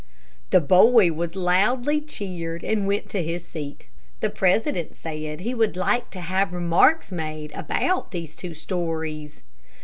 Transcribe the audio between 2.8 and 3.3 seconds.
went to